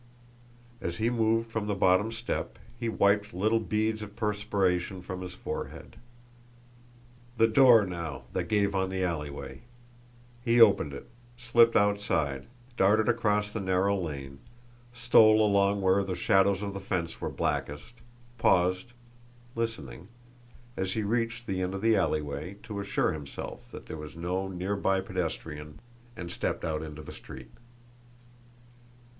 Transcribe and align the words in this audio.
As 0.81 0.97
he 0.97 1.11
moved 1.11 1.51
from 1.51 1.67
the 1.67 1.75
bottom 1.75 2.11
step, 2.11 2.57
he 2.75 2.89
wiped 2.89 3.35
little 3.35 3.59
beads 3.59 4.01
of 4.01 4.15
perspiration 4.15 5.03
from 5.03 5.21
his 5.21 5.35
forehead. 5.35 5.95
The 7.37 7.47
door, 7.47 7.85
now, 7.85 8.23
that 8.33 8.45
gave 8.45 8.73
on 8.73 8.89
the 8.89 9.03
alleyway! 9.03 9.61
He 10.43 10.59
opened 10.59 10.91
it, 10.93 11.07
slipped 11.37 11.75
outside, 11.75 12.47
darted 12.75 13.09
across 13.09 13.51
the 13.53 13.59
narrow 13.59 13.95
lane, 13.95 14.39
stole 14.91 15.39
along 15.45 15.81
where 15.83 16.03
the 16.03 16.15
shadows 16.15 16.63
of 16.63 16.73
the 16.73 16.79
fence 16.79 17.21
were 17.21 17.29
blackest, 17.29 17.93
paused, 18.39 18.93
listening, 19.53 20.07
as 20.75 20.93
he 20.93 21.03
reached 21.03 21.45
the 21.45 21.61
end 21.61 21.75
of 21.75 21.81
the 21.81 21.95
alleyway, 21.95 22.57
to 22.63 22.79
assure 22.79 23.11
himself 23.11 23.69
that 23.69 23.85
there 23.85 23.97
was 23.97 24.15
no 24.15 24.47
near 24.47 24.75
by 24.75 24.99
pedestrian 24.99 25.77
and 26.17 26.31
stepped 26.31 26.65
out 26.65 26.81
into 26.81 27.03
the 27.03 27.13
street. 27.13 27.51